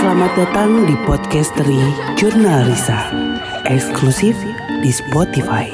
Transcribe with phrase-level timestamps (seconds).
[0.00, 1.76] Selamat datang di podcasteri
[2.16, 3.12] Jurnal Risa,
[3.68, 4.32] eksklusif
[4.80, 5.68] di Spotify.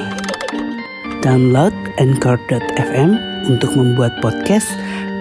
[1.23, 3.15] Download Anchor.fm
[3.47, 4.67] untuk membuat podcast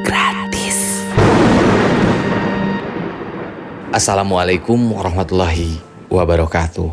[0.02, 1.06] gratis.
[3.94, 5.78] Assalamualaikum warahmatullahi
[6.10, 6.90] wabarakatuh.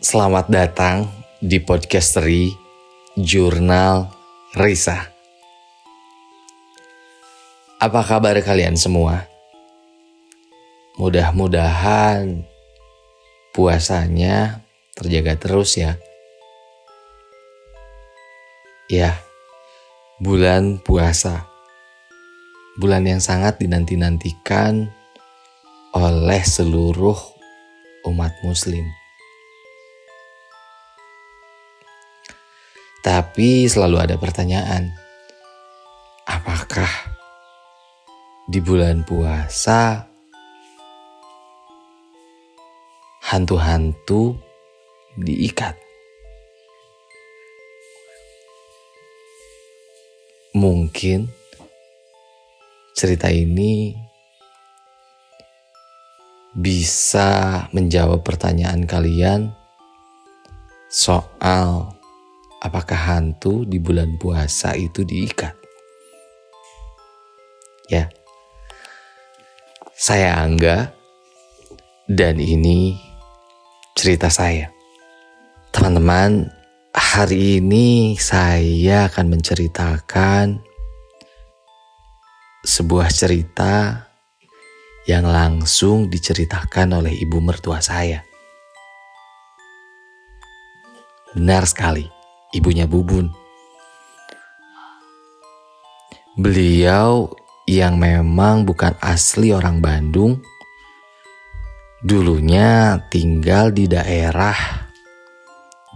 [0.00, 1.12] Selamat datang
[1.44, 2.56] di podcasteri
[3.20, 4.08] Jurnal
[4.56, 5.12] Risa.
[7.76, 9.35] Apa kabar kalian semua?
[10.96, 12.48] Mudah-mudahan
[13.52, 14.64] puasanya
[14.96, 16.00] terjaga terus ya.
[18.88, 19.20] Ya,
[20.16, 21.44] bulan puasa.
[22.80, 24.88] Bulan yang sangat dinanti-nantikan
[25.92, 27.20] oleh seluruh
[28.08, 28.88] umat muslim.
[33.04, 34.96] Tapi selalu ada pertanyaan.
[36.24, 36.88] Apakah
[38.48, 40.15] di bulan puasa
[43.26, 44.38] hantu-hantu
[45.18, 45.74] diikat.
[50.54, 51.26] Mungkin
[52.96, 53.92] cerita ini
[56.56, 59.52] bisa menjawab pertanyaan kalian
[60.88, 61.92] soal
[62.64, 65.52] apakah hantu di bulan puasa itu diikat.
[67.92, 68.08] Ya,
[69.92, 70.96] saya Angga
[72.08, 73.05] dan ini
[73.96, 74.68] cerita saya.
[75.72, 76.52] Teman-teman,
[76.92, 80.60] hari ini saya akan menceritakan
[82.60, 84.04] sebuah cerita
[85.08, 88.20] yang langsung diceritakan oleh ibu mertua saya.
[91.32, 92.04] Benar sekali,
[92.52, 93.32] ibunya Bubun.
[96.36, 97.32] Beliau
[97.64, 100.44] yang memang bukan asli orang Bandung,
[102.04, 104.52] Dulunya tinggal di daerah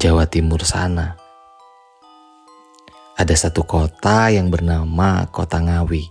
[0.01, 1.13] Jawa Timur sana.
[3.21, 6.09] Ada satu kota yang bernama Kota Ngawi.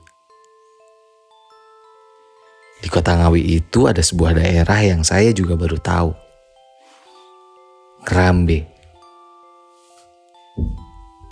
[2.86, 6.14] Di Kota Ngawi itu ada sebuah daerah yang saya juga baru tahu.
[8.06, 8.70] Kerambe.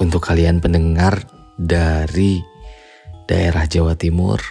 [0.02, 1.30] Untuk kalian pendengar
[1.62, 2.42] dari
[3.30, 4.42] daerah Jawa Timur,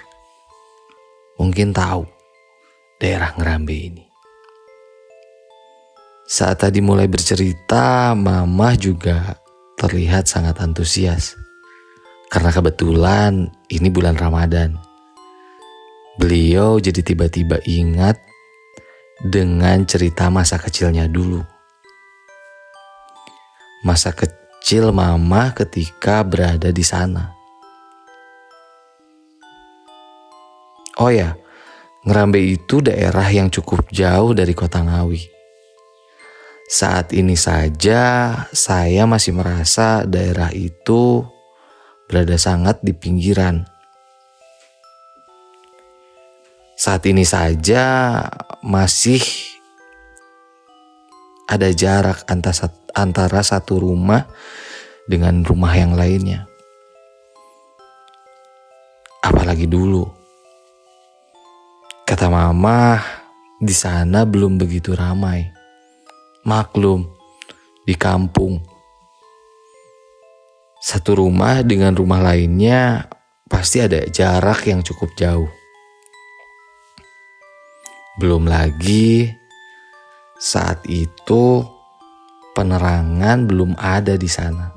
[1.43, 2.16] mungkin tahu
[2.97, 4.05] daerah Ngerambe ini.
[6.27, 9.39] Saat tadi mulai bercerita, Mama juga
[9.79, 11.39] terlihat sangat antusias.
[12.27, 14.75] Karena kebetulan ini bulan Ramadan.
[16.19, 18.19] Beliau jadi tiba-tiba ingat
[19.23, 21.45] dengan cerita masa kecilnya dulu.
[23.87, 27.31] Masa kecil Mama ketika berada di sana.
[30.99, 31.39] Oh ya,
[32.07, 35.27] Ngerambe itu daerah yang cukup jauh dari kota Ngawi.
[36.71, 41.27] Saat ini saja saya masih merasa daerah itu
[42.07, 43.67] berada sangat di pinggiran.
[46.79, 48.23] Saat ini saja
[48.63, 49.19] masih
[51.51, 52.23] ada jarak
[52.95, 54.31] antara satu rumah
[55.11, 56.47] dengan rumah yang lainnya.
[59.27, 60.26] Apalagi dulu.
[62.07, 63.03] Kata mama,
[63.59, 65.43] di sana belum begitu ramai
[66.47, 67.03] maklum
[67.83, 68.63] di kampung.
[70.79, 73.11] Satu rumah dengan rumah lainnya
[73.51, 75.51] pasti ada jarak yang cukup jauh.
[78.23, 79.27] Belum lagi
[80.39, 81.67] saat itu
[82.55, 84.76] penerangan belum ada di sana.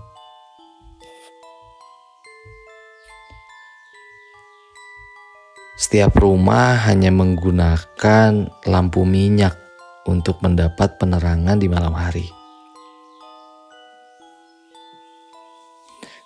[5.89, 9.57] Setiap rumah hanya menggunakan lampu minyak
[10.05, 12.29] untuk mendapat penerangan di malam hari.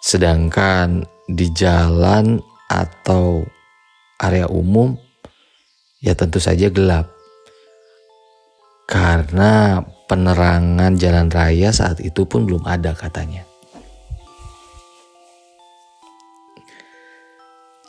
[0.03, 3.47] Sedangkan di jalan atau
[4.19, 4.99] area umum
[6.03, 7.07] ya tentu saja gelap.
[8.83, 9.79] Karena
[10.11, 13.52] penerangan jalan raya saat itu pun belum ada katanya.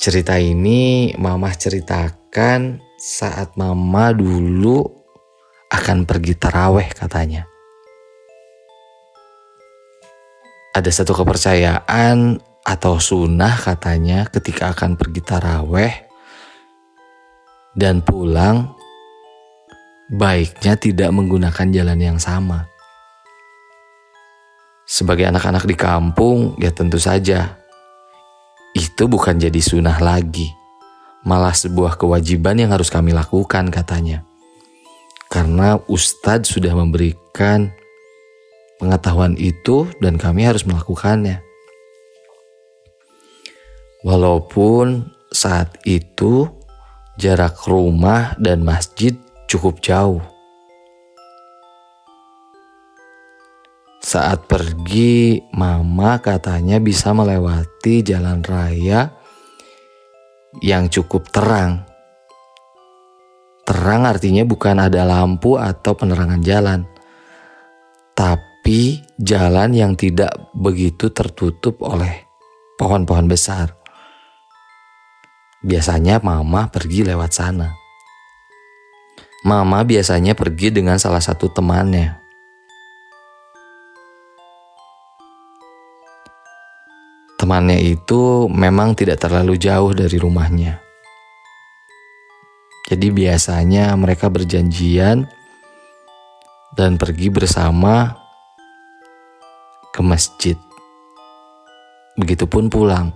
[0.05, 4.85] Cerita ini mama ceritakan saat mama dulu
[5.73, 7.49] akan pergi taraweh katanya.
[10.77, 12.37] Ada satu kepercayaan
[12.69, 15.95] atau sunnah katanya ketika akan pergi taraweh
[17.73, 18.77] dan pulang
[20.13, 22.69] baiknya tidak menggunakan jalan yang sama.
[24.85, 27.64] Sebagai anak-anak di kampung ya tentu saja
[28.75, 30.51] itu bukan jadi sunnah lagi,
[31.23, 34.27] malah sebuah kewajiban yang harus kami lakukan katanya.
[35.31, 37.71] Karena Ustadz sudah memberikan
[38.83, 41.43] pengetahuan itu dan kami harus melakukannya.
[44.05, 46.51] Walaupun saat itu
[47.17, 49.15] jarak rumah dan masjid
[49.47, 50.21] cukup jauh.
[54.15, 59.11] Saat pergi, mama katanya bisa melewati jalan raya
[60.63, 61.83] yang cukup terang.
[63.67, 66.87] Terang artinya bukan ada lampu atau penerangan jalan,
[68.15, 72.31] tapi jalan yang tidak begitu tertutup oleh
[72.79, 73.75] pohon-pohon besar.
[75.59, 77.75] Biasanya mama pergi lewat sana.
[79.43, 82.24] Mama biasanya pergi dengan salah satu temannya.
[87.45, 90.81] Temannya itu memang tidak terlalu jauh dari rumahnya.
[92.89, 95.29] Jadi biasanya mereka berjanjian
[96.73, 98.17] dan pergi bersama
[99.93, 100.57] ke masjid.
[102.17, 103.13] Begitupun pulang.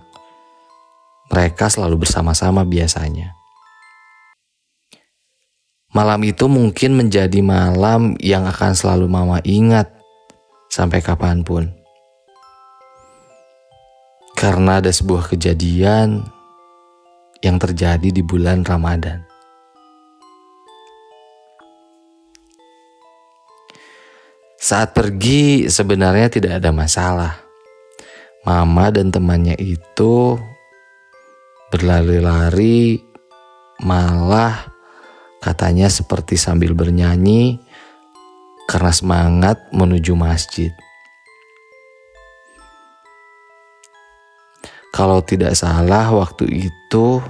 [1.33, 3.33] Mereka selalu bersama-sama biasanya.
[5.89, 9.89] Malam itu mungkin menjadi malam yang akan selalu mama ingat
[10.69, 11.78] sampai kapan pun.
[14.39, 16.23] Karena ada sebuah kejadian
[17.43, 19.19] yang terjadi di bulan Ramadan.
[24.55, 27.35] Saat pergi sebenarnya tidak ada masalah.
[28.47, 30.39] Mama dan temannya itu
[31.67, 32.95] berlari-lari,
[33.83, 34.71] malah
[35.43, 37.59] katanya seperti sambil bernyanyi
[38.71, 40.71] karena semangat menuju masjid.
[44.99, 47.23] Kalau tidak salah, waktu itu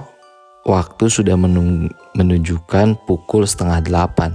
[0.66, 1.38] waktu sudah
[2.18, 4.34] menunjukkan pukul setengah delapan.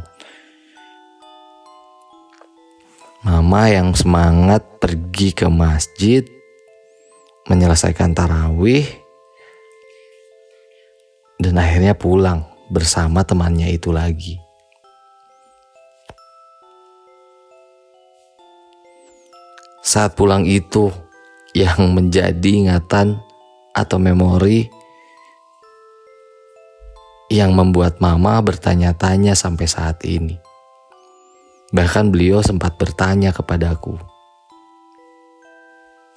[3.28, 6.24] Mama yang semangat pergi ke masjid
[7.52, 8.88] menyelesaikan tarawih
[11.36, 14.40] dan akhirnya pulang bersama temannya itu lagi.
[19.84, 20.88] Saat pulang itu
[21.56, 23.24] yang menjadi ingatan
[23.72, 24.68] atau memori
[27.32, 30.36] yang membuat mama bertanya-tanya sampai saat ini.
[31.72, 33.96] Bahkan beliau sempat bertanya kepadaku,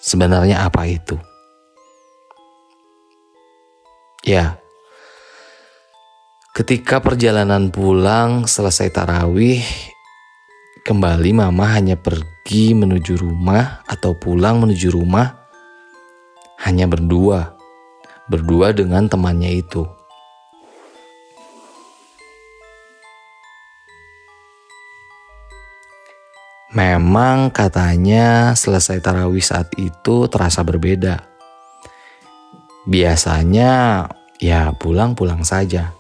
[0.03, 1.17] sebenarnya apa itu?
[4.27, 4.59] Ya,
[6.59, 9.63] Ketika perjalanan pulang selesai tarawih,
[10.83, 15.37] kembali mama hanya pergi menuju rumah atau pulang menuju rumah
[16.65, 17.53] hanya berdua,
[18.25, 19.85] berdua dengan temannya itu.
[26.73, 31.29] Memang katanya selesai tarawih saat itu terasa berbeda.
[32.89, 34.05] Biasanya
[34.41, 35.98] ya pulang-pulang saja.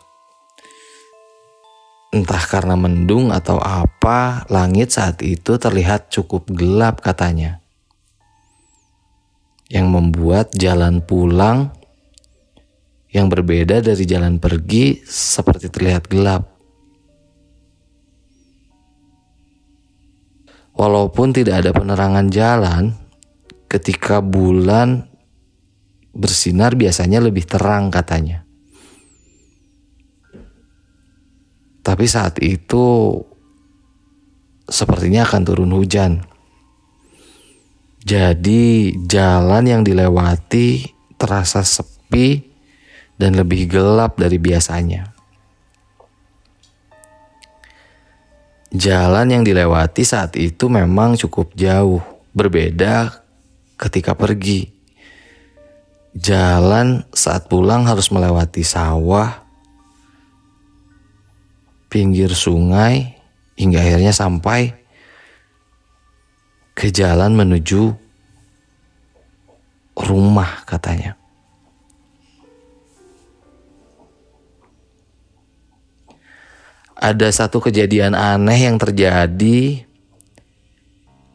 [2.08, 7.60] Entah karena mendung atau apa, langit saat itu terlihat cukup gelap katanya.
[9.68, 11.76] Yang membuat jalan pulang
[13.12, 16.48] yang berbeda dari jalan pergi seperti terlihat gelap.
[20.72, 22.96] Walaupun tidak ada penerangan jalan,
[23.68, 25.04] ketika bulan
[26.16, 28.47] bersinar biasanya lebih terang katanya.
[31.88, 33.16] Tapi saat itu
[34.68, 36.20] sepertinya akan turun hujan.
[38.04, 40.84] Jadi jalan yang dilewati
[41.16, 42.44] terasa sepi
[43.16, 45.16] dan lebih gelap dari biasanya.
[48.68, 52.04] Jalan yang dilewati saat itu memang cukup jauh,
[52.36, 53.24] berbeda
[53.80, 54.68] ketika pergi.
[56.12, 59.47] Jalan saat pulang harus melewati sawah,
[61.88, 63.16] pinggir sungai
[63.56, 64.76] hingga akhirnya sampai
[66.76, 67.90] ke jalan menuju
[69.98, 71.18] rumah katanya.
[76.98, 79.86] Ada satu kejadian aneh yang terjadi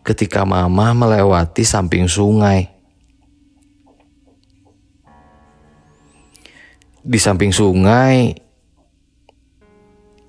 [0.04, 2.68] ketika mama melewati samping sungai.
[7.04, 8.43] Di samping sungai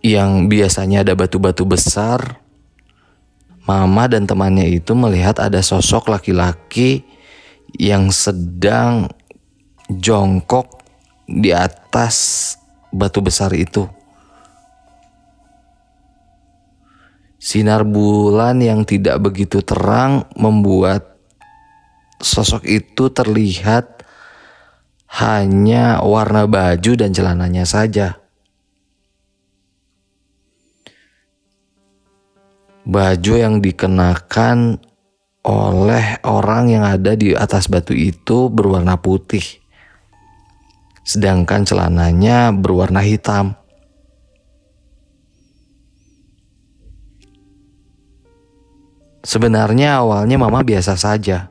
[0.05, 2.45] yang biasanya ada batu-batu besar,
[3.65, 7.01] Mama dan temannya itu melihat ada sosok laki-laki
[7.81, 9.09] yang sedang
[9.89, 10.85] jongkok
[11.25, 12.17] di atas
[12.93, 13.89] batu besar itu.
[17.41, 21.17] Sinar bulan yang tidak begitu terang membuat
[22.21, 24.05] sosok itu terlihat
[25.09, 28.24] hanya warna baju dan celananya saja.
[32.85, 34.77] Baju yang dikenakan
[35.45, 39.45] oleh orang yang ada di atas batu itu berwarna putih,
[41.05, 43.57] sedangkan celananya berwarna hitam.
[49.25, 51.49] Sebenarnya awalnya mama biasa saja.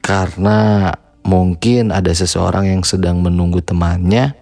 [0.00, 0.88] Karena
[1.28, 4.32] mungkin ada seseorang yang sedang menunggu temannya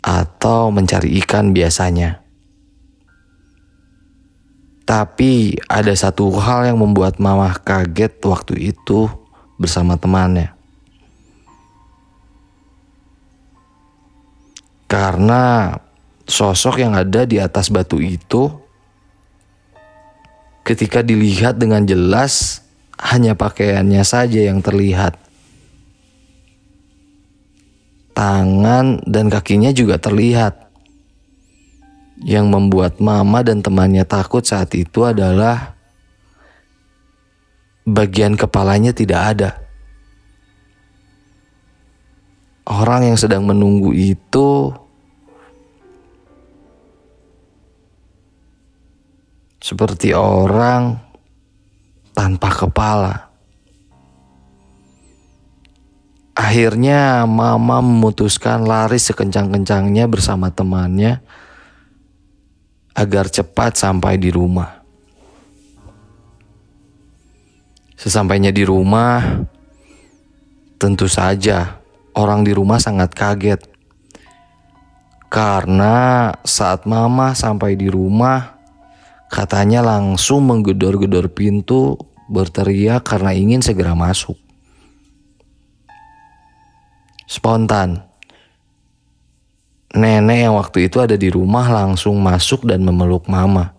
[0.00, 2.25] atau mencari ikan biasanya.
[4.86, 9.10] Tapi ada satu hal yang membuat mama kaget waktu itu
[9.58, 10.54] bersama temannya.
[14.86, 15.74] Karena
[16.24, 18.46] sosok yang ada di atas batu itu
[20.66, 22.58] Ketika dilihat dengan jelas,
[22.98, 25.14] hanya pakaiannya saja yang terlihat.
[28.10, 30.65] Tangan dan kakinya juga terlihat.
[32.24, 35.76] Yang membuat mama dan temannya takut saat itu adalah
[37.86, 39.50] bagian kepalanya tidak ada.
[42.66, 44.74] Orang yang sedang menunggu itu
[49.62, 50.98] seperti orang
[52.10, 53.14] tanpa kepala.
[56.36, 61.24] Akhirnya mama memutuskan lari sekencang-kencangnya bersama temannya
[62.96, 64.80] agar cepat sampai di rumah.
[67.96, 69.44] Sesampainya di rumah,
[70.80, 71.80] tentu saja
[72.16, 73.60] orang di rumah sangat kaget.
[75.28, 78.56] Karena saat mama sampai di rumah,
[79.26, 81.98] Katanya langsung menggedor-gedor pintu
[82.30, 84.38] berteriak karena ingin segera masuk.
[87.26, 88.05] Spontan.
[89.96, 93.72] Nenek yang waktu itu ada di rumah langsung masuk dan memeluk mama.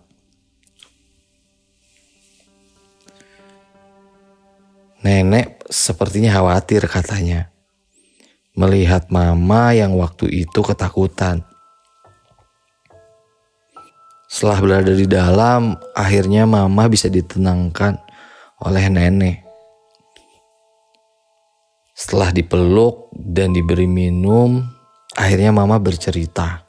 [4.98, 7.54] Nenek sepertinya khawatir katanya.
[8.58, 11.46] Melihat mama yang waktu itu ketakutan.
[14.26, 17.94] Setelah berada di dalam, akhirnya mama bisa ditenangkan
[18.66, 19.46] oleh nenek.
[21.94, 24.77] Setelah dipeluk dan diberi minum,
[25.18, 26.62] akhirnya mama bercerita.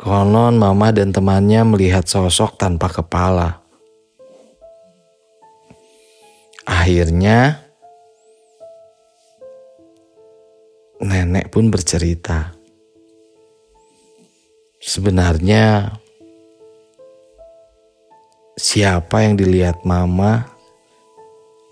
[0.00, 3.60] Konon mama dan temannya melihat sosok tanpa kepala.
[6.64, 7.60] Akhirnya
[11.00, 12.52] nenek pun bercerita.
[14.80, 15.96] Sebenarnya
[18.60, 20.53] siapa yang dilihat mama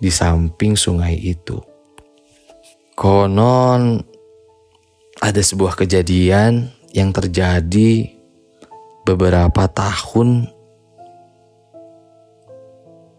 [0.02, 1.62] di samping sungai itu?
[2.98, 4.02] Konon
[5.22, 8.10] ada sebuah kejadian yang terjadi
[9.06, 10.50] beberapa tahun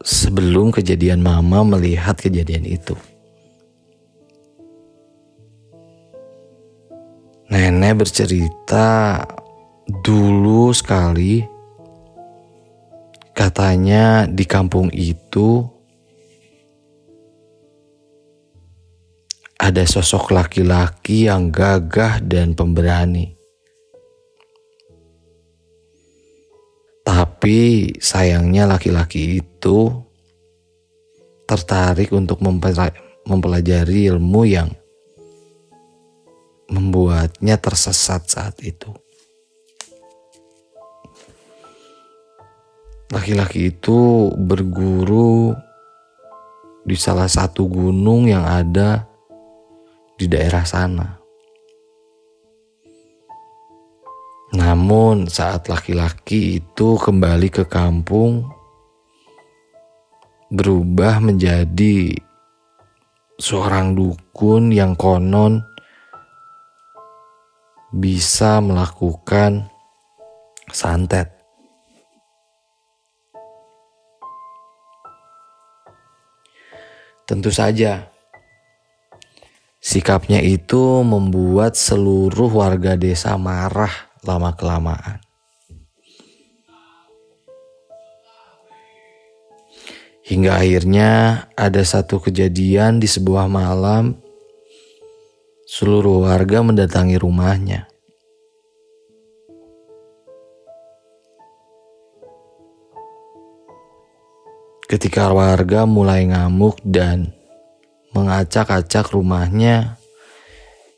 [0.03, 2.93] sebelum kejadian mama melihat kejadian itu.
[7.47, 9.23] Nenek bercerita
[10.03, 11.43] dulu sekali
[13.33, 15.72] katanya di kampung itu
[19.57, 23.37] ada sosok laki-laki yang gagah dan pemberani.
[27.03, 29.91] Tapi sayangnya laki-laki itu
[31.43, 32.39] tertarik untuk
[33.27, 34.71] mempelajari ilmu yang
[36.71, 38.89] membuatnya tersesat saat itu.
[43.13, 45.53] Laki-laki itu berguru
[46.81, 49.05] di salah satu gunung yang ada
[50.23, 51.19] di daerah sana.
[54.55, 58.47] Namun, saat laki-laki itu kembali ke kampung,
[60.47, 62.15] berubah menjadi
[63.35, 65.59] seorang dukun yang konon
[67.91, 69.67] bisa melakukan
[70.71, 71.33] santet.
[77.25, 78.12] Tentu saja,
[79.83, 83.91] sikapnya itu membuat seluruh warga desa marah
[84.23, 85.19] lama-kelamaan.
[90.23, 91.11] Hingga akhirnya
[91.59, 94.15] ada satu kejadian di sebuah malam,
[95.67, 97.91] seluruh warga mendatangi rumahnya.
[104.87, 107.42] Ketika warga mulai ngamuk dan
[108.13, 109.97] mengacak-acak rumahnya,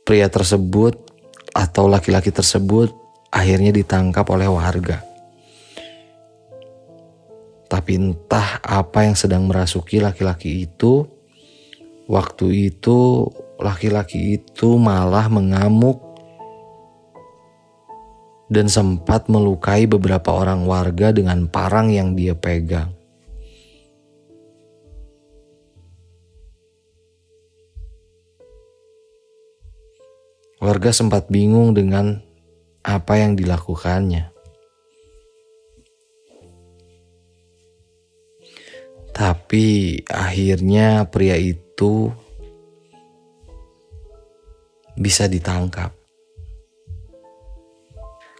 [0.03, 0.99] pria tersebut
[1.55, 2.91] atau laki-laki tersebut
[3.31, 5.03] akhirnya ditangkap oleh warga.
[7.67, 11.03] Tapi entah apa yang sedang merasuki laki-laki itu,
[12.07, 13.27] waktu itu
[13.59, 15.99] laki-laki itu malah mengamuk
[18.47, 22.94] dan sempat melukai beberapa orang warga dengan parang yang dia pegang.
[30.65, 32.25] Warga sempat bingung dengan
[32.81, 34.33] apa yang dilakukannya.
[39.13, 39.65] Tapi
[40.09, 42.09] akhirnya pria itu
[44.97, 45.93] bisa ditangkap.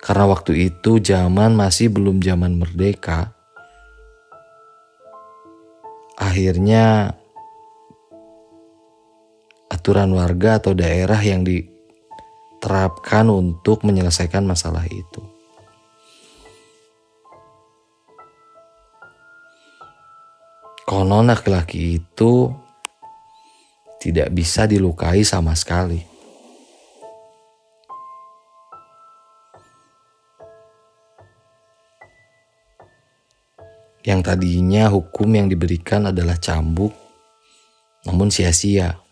[0.01, 3.37] Karena waktu itu zaman masih belum zaman merdeka.
[6.17, 7.13] Akhirnya
[9.69, 11.45] aturan warga atau daerah yang
[12.65, 15.21] diterapkan untuk menyelesaikan masalah itu.
[20.81, 22.49] Konon laki-laki itu
[24.01, 26.01] tidak bisa dilukai sama sekali.
[34.01, 36.93] Yang tadinya hukum yang diberikan adalah cambuk,
[38.09, 39.04] namun sia-sia.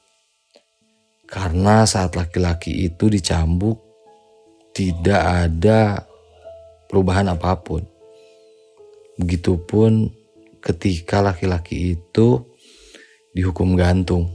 [1.34, 3.82] Karena saat laki-laki itu dicambuk,
[4.70, 6.06] tidak ada
[6.86, 7.82] perubahan apa pun.
[9.18, 10.14] Begitupun
[10.62, 12.38] ketika laki-laki itu
[13.34, 14.30] dihukum gantung.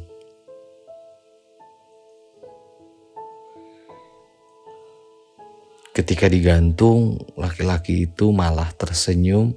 [5.94, 9.54] Ketika digantung, laki-laki itu malah tersenyum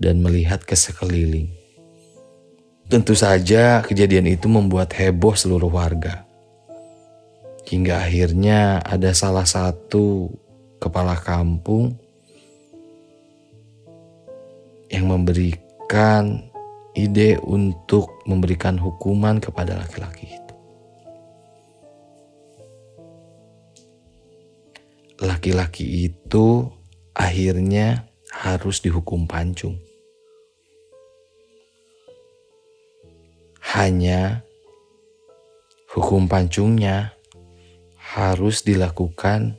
[0.00, 1.52] dan melihat ke sekeliling.
[2.88, 6.31] Tentu saja kejadian itu membuat heboh seluruh warga.
[7.66, 10.30] Hingga akhirnya ada salah satu
[10.82, 11.94] kepala kampung
[14.92, 16.48] yang memberi memberikan
[16.96, 20.54] ide untuk memberikan hukuman kepada laki-laki itu.
[25.20, 26.64] Laki-laki itu
[27.12, 29.76] akhirnya harus dihukum pancung.
[33.76, 34.40] Hanya
[35.92, 37.12] hukum pancungnya
[38.12, 39.56] harus dilakukan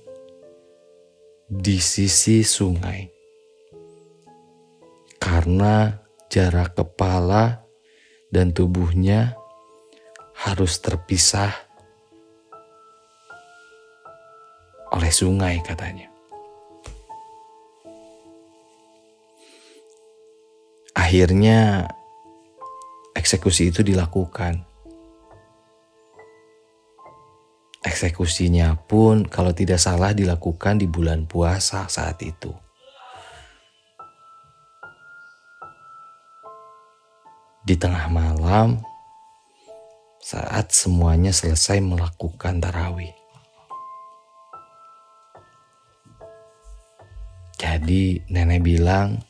[1.49, 3.09] di sisi sungai.
[5.17, 5.89] Karena
[6.29, 7.65] jarak kepala
[8.29, 9.33] dan tubuhnya
[10.37, 11.49] harus terpisah
[14.93, 16.13] oleh sungai katanya.
[20.93, 21.89] Akhirnya
[23.17, 24.72] eksekusi itu dilakukan.
[27.83, 32.55] Eksekusinya pun kalau tidak salah dilakukan di bulan puasa saat itu.
[37.63, 38.83] di tengah malam
[40.19, 43.11] saat semuanya selesai melakukan tarawih.
[47.55, 49.23] Jadi nenek bilang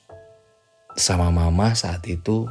[0.97, 2.49] sama mama saat itu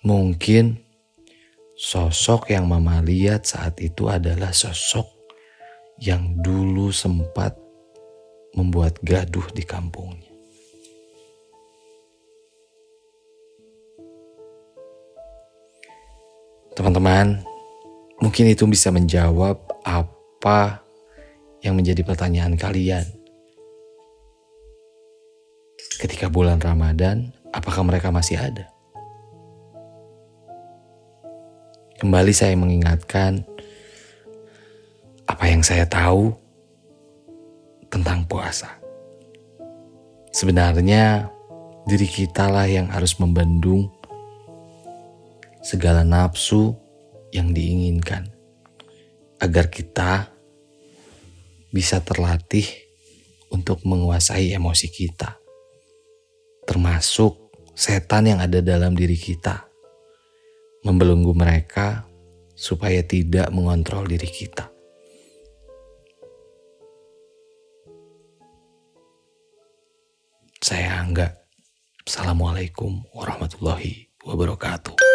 [0.00, 0.83] mungkin
[1.74, 5.10] sosok yang mama lihat saat itu adalah sosok
[5.98, 7.58] yang dulu sempat
[8.54, 10.30] membuat gaduh di kampungnya.
[16.74, 17.38] Teman-teman,
[18.18, 20.82] mungkin itu bisa menjawab apa
[21.62, 23.06] yang menjadi pertanyaan kalian.
[26.02, 28.73] Ketika bulan Ramadan, apakah mereka masih ada?
[32.04, 33.40] Kembali saya mengingatkan
[35.24, 36.36] apa yang saya tahu
[37.88, 38.76] tentang puasa.
[40.28, 41.32] Sebenarnya
[41.88, 43.88] diri kita lah yang harus membendung
[45.64, 46.76] segala nafsu
[47.32, 48.28] yang diinginkan,
[49.40, 50.28] agar kita
[51.72, 52.68] bisa terlatih
[53.48, 55.40] untuk menguasai emosi kita,
[56.68, 59.72] termasuk setan yang ada dalam diri kita,
[60.84, 62.04] membelenggu mereka
[62.54, 64.68] supaya tidak mengontrol diri kita.
[70.60, 71.44] Saya enggak
[72.04, 75.13] Assalamualaikum warahmatullahi wabarakatuh.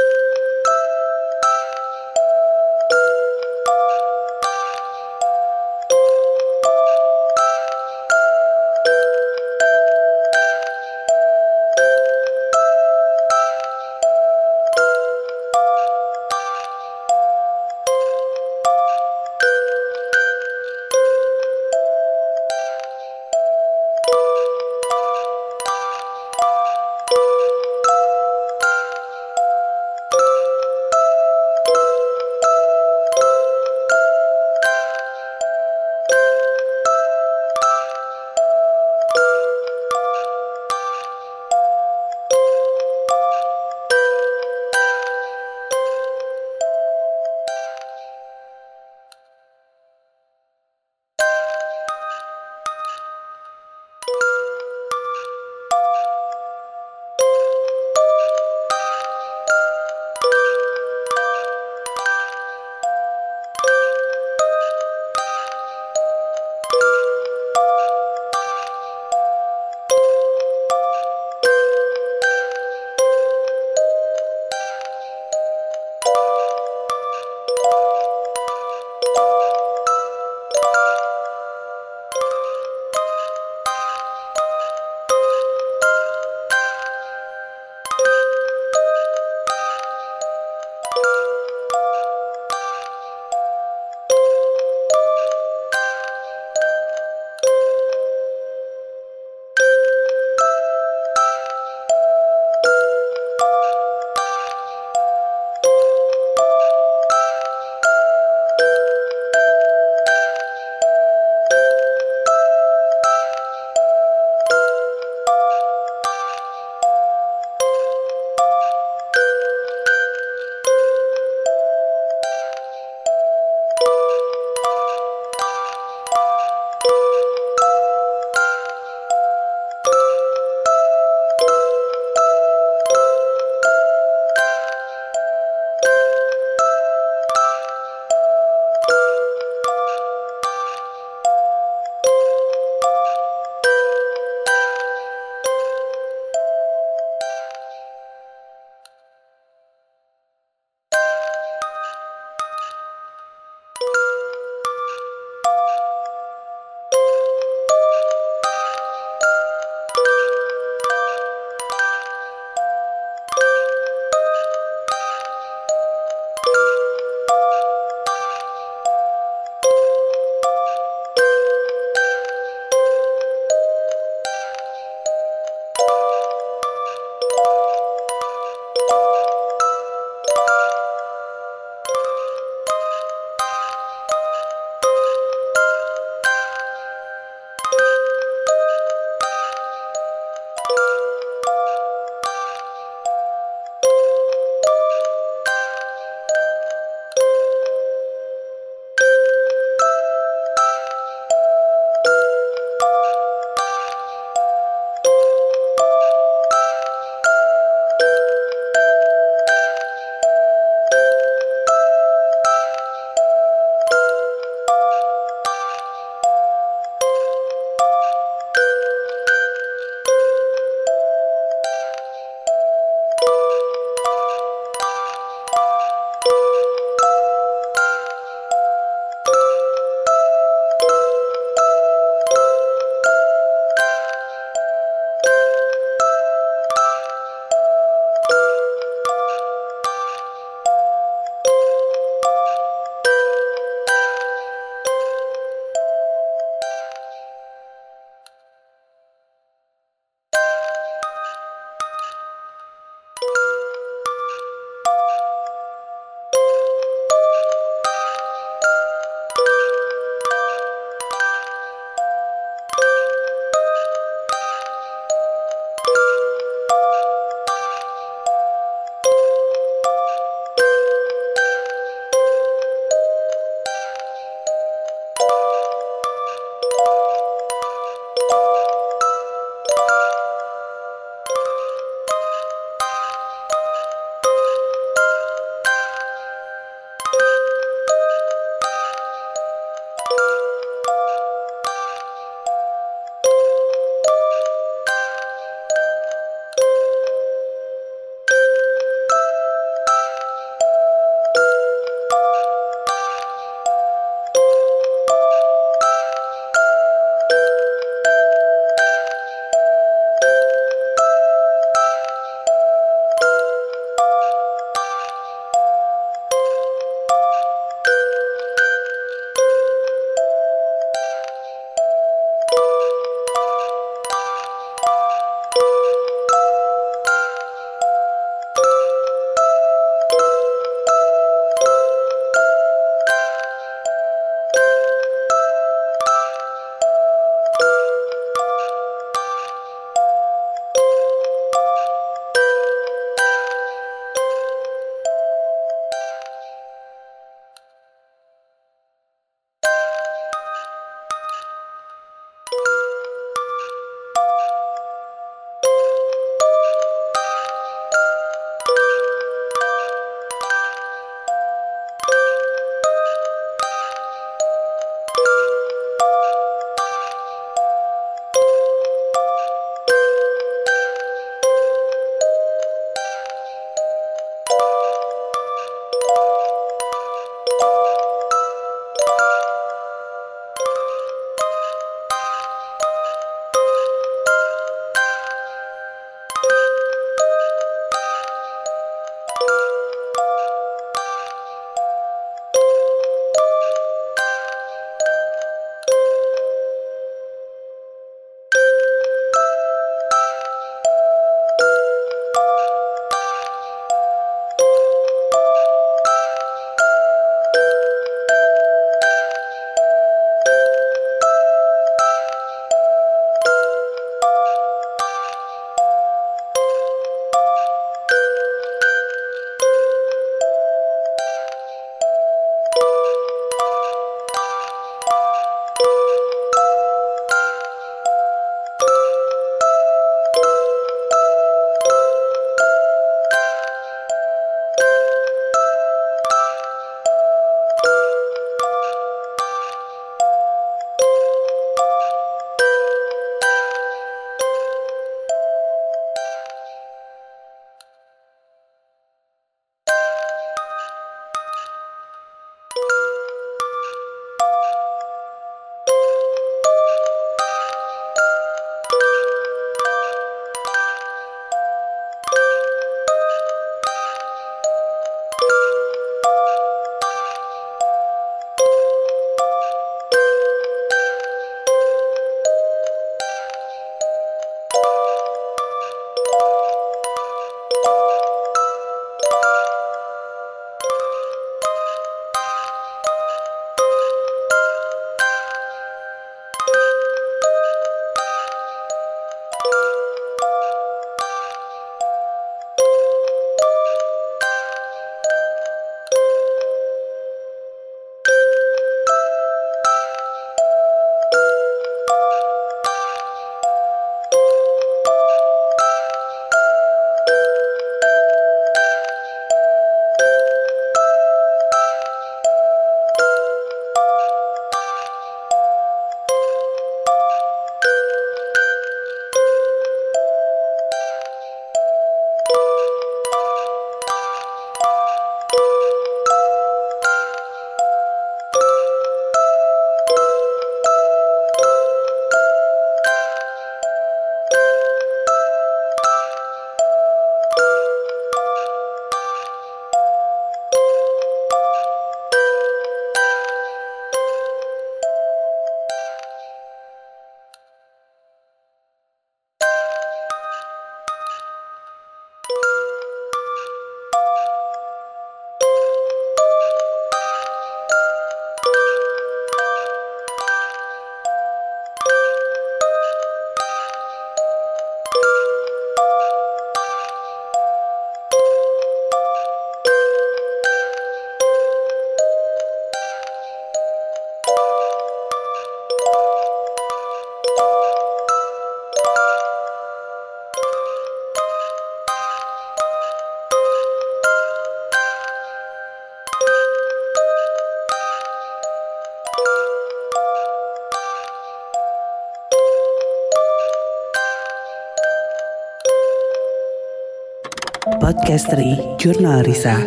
[598.10, 599.78] Podcastery Jurnal Risa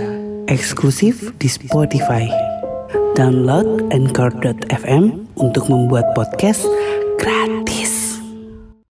[0.47, 2.31] eksklusif di Spotify.
[3.19, 6.63] Download Anchor.fm untuk membuat podcast
[7.19, 8.02] gratis.